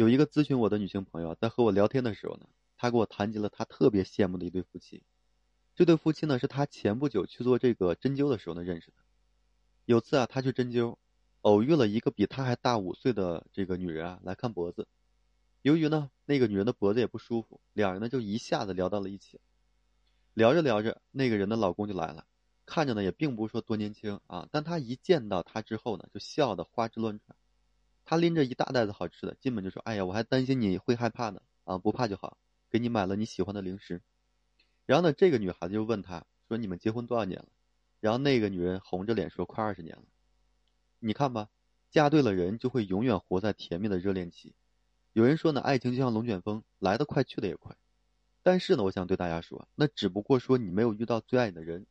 [0.00, 5.02] 有一个咨询我的女性朋友，在和我聊天的时候呢，她给我谈及了她特别羡慕的一对夫妻。
[5.74, 8.94] 这对夫妻呢，是她前不久去做这个针灸的时候呢认识的。
[9.84, 10.96] 有次啊，她去针灸，
[11.42, 14.88] 偶遇了一个比她还大五岁的这个女人啊，来看脖子。
[15.60, 19.38] 由于呢，那个女人的脖子也不舒服，两人呢就一下子聊到了一起。
[20.32, 22.24] 聊着聊着，那个人的老公就来了，
[22.64, 27.36] 看着呢也并不是说多年轻啊，但他一见到她之后呢，就笑得花枝乱颤。
[28.10, 34.02] 他拎着一大袋子好吃的，进门就说：“哎呀，我还担心你会害怕呢，啊，不怕就好，给你买了你喜欢的零食。”
[34.84, 37.46] 然后呢，这个女孩子就问他说：“你们结婚多少年了？”
[38.00, 40.02] 然后那个女人红着脸说：“快二十年了。”
[40.98, 41.50] 你看吧，
[41.88, 44.56] 嫁对了人就会永远活在甜蜜的热恋期。
[45.12, 47.76] 有人说呢，爱情就像龙卷风，来得快，去得也快。
[48.42, 51.86] 但是呢，我想对大家说，那只不过说你没有遇到最爱你的人。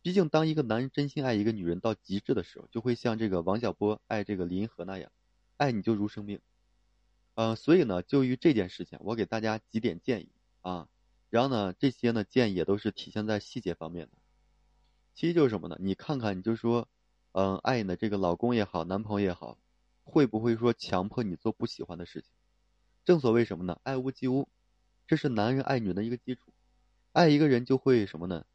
[0.00, 5.12] 毕竟，当一个男人真心爱一个女人到极致的时候，就会像这个王小波爱这个林银河那样。
[5.58, 6.40] 爱你就如生命，
[7.34, 10.28] 呃，所以呢，就于这件事情，我给大家几点建议
[10.60, 10.88] 啊，
[11.30, 14.12] 然后呢，这些呢建议也都是体现在细节方面的。
[15.16, 15.76] 其实就是什么呢？
[15.80, 16.88] 你看看，你就说，
[17.32, 19.58] 嗯，爱你的这个老公也好，男朋友也好，
[20.04, 22.30] 会不会说强迫你做不喜欢的事情？
[23.04, 23.80] 正所谓什么呢？
[23.82, 24.48] 爱屋及乌，
[25.08, 26.52] 这是男人爱女人的一个基础。
[27.10, 28.46] 爱一个人就会什么呢？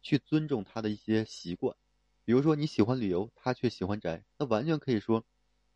[0.00, 1.76] 去尊重他的一些习惯，
[2.24, 5.24] 比如说你喜欢旅游，他却喜欢宅，那完全可以说。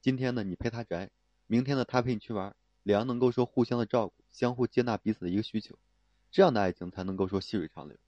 [0.06, 1.08] 今天呢，你陪他宅；
[1.48, 2.54] 明天呢，他陪你去玩。
[2.84, 5.76] 两人能够说互相的照顾，相互接纳彼此的一个需求，
[6.30, 7.98] 这样的爱情才能够说细水长流。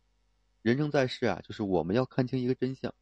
[0.62, 2.94] 人生在世啊，就是我们要看清一个真相，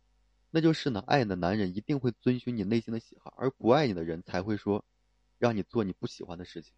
[0.50, 4.82] 那就是呢，爱你的男人一定会遵循你内心的喜好，而不爱你的人才会说
[5.36, 6.72] 让你做你不喜欢的事情。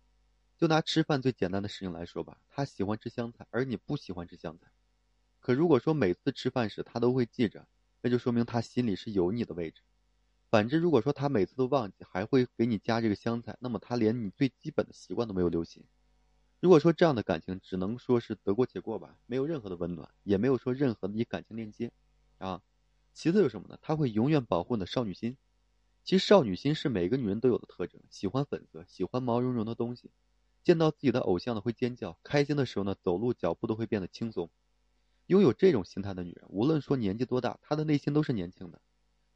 [0.56, 4.66] 就拿吃饭最简单的事情来说吧，他喜欢吃香菜，而你不喜欢吃香菜。
[5.38, 7.68] 可如果说每次吃饭时他都会记着，
[8.02, 9.82] 那就说明他心里是有你的位置。
[10.50, 15.84] 反之，如果说他每次都忘记，还会给你加这个香菜，那么他连你最基本的习惯都没有留心。
[16.60, 21.92] 如果说这样的感情只能说是得过且过吧，没有任何的温暖，也没有说任何的以感情链接，
[22.38, 22.62] 啊。
[23.12, 23.78] 其次有什么呢？
[23.82, 25.36] 他会永远保护你的少女心。
[26.04, 30.10] 其实少女心是每个女人都有的特征，喜欢粉色，喜欢毛茸茸的东西，
[30.64, 34.48] 见到自己的偶像呢会尖叫，开心的时候呢走路脚步都会变得轻松。
[35.26, 38.80] 拥有这种心态的女人，无论说年纪多大，她的内心都是年轻的。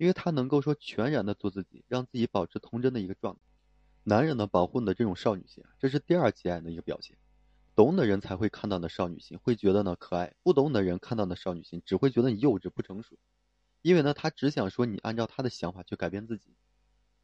[0.02, 3.40] 因为他能够说全然的做自己，让自己保持童真的一个状态。
[4.02, 7.16] 男人呢，保护你的这种少女心，这是第二级爱的一个表现。
[7.76, 13.16] 懂的人才会看到的少女心，会觉得呢可爱；不懂的人看到的少女心，只会觉得你幼稚不成熟。
[13.80, 16.56] 因为呢，他只想说你按照他的想法去改变自己。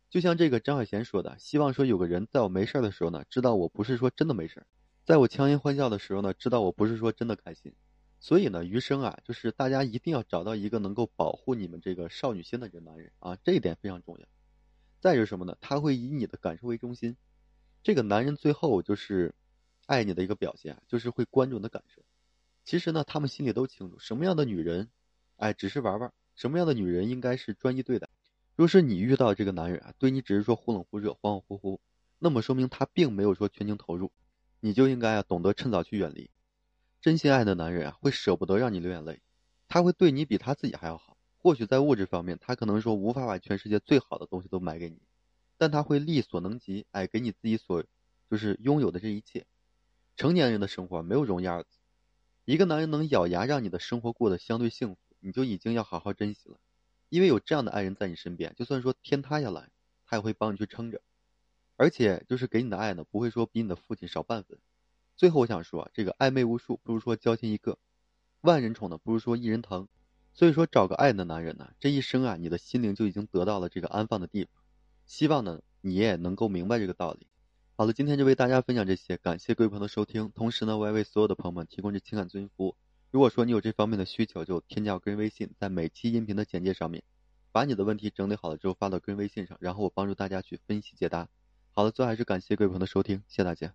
[0.08, 4.64] 就像这个张小娴说的，希望说有个人在我没事的时候呢，知道我不是说真的没事
[5.04, 7.74] 在我强颜欢笑的时候呢，知道我不是说真的开心。
[8.20, 14.26] 所以呢，余生啊，就是大家一定要找到一个能够保护你们这个少女心的这男人啊，这一点非常重要。
[15.00, 15.56] 再就是什么呢？
[15.60, 17.16] 他会以你的感受为中心。
[17.84, 19.34] 这个男人最后就是
[19.86, 22.02] 爱你的一个表现，就是会关注你的感受。
[22.64, 24.90] 其实呢，他们心里都清楚什么样的女人，
[25.36, 28.08] 哎，只是玩玩；什么样的女人应该是专一对待。
[28.56, 31.78] 若是你遇到这个男人啊，对你只是说忽冷忽热、恍恍惚惚，
[32.18, 34.10] 那么说明他并没有说全情投入，
[34.58, 36.28] 你就应该啊懂得趁早去远离。
[37.00, 39.20] 真心爱的男人啊，会舍不得让你流眼泪，
[39.68, 41.16] 他会对你比他自己还要好。
[41.36, 45.00] 或许在物质方面，他可能说无法把全世界最好的东西都买给你，
[45.56, 47.84] 但他会力所能及，哎，给你自己所
[48.28, 49.46] 就是拥有的这一切。
[50.16, 51.68] 成年人的生活没有容易二字，
[52.44, 56.58] 一个男人能咬牙让你的生活过得相对幸福，你就已经要好好珍惜了，
[57.08, 59.70] 因为有这样的爱人在你身边，就算说天塌下来，
[60.04, 61.00] 他也会帮你去撑着，
[61.76, 64.58] 而且就是给你的爱呢，不会说比你的父亲少半分。
[65.18, 67.76] 最后我想说，这个暧昧无数不如说交心一个，
[68.40, 69.88] 万人宠呢不如说一人疼，
[70.32, 74.52] 所以说找个爱的男人呢，这一生啊，你的心灵就已经得到了这个安放的地方。
[75.06, 77.26] 希望呢你也能够明白这个道理。
[77.74, 80.30] 好了，今天就为大家分享这些，感谢各位朋友的收听。
[80.36, 82.76] 同时呢，我也为所有的朋友们提供这情感咨询服务。
[83.10, 87.02] 如果说你有这方面的需求，就添加我个人微信，在每期音频的简介上面，
[87.50, 91.28] 把你的问题整理好了之后发到个人微信上，然后我帮助大家去分析解答。
[91.72, 93.74] 好了，最后还是感谢各位朋友的收听，谢谢大家。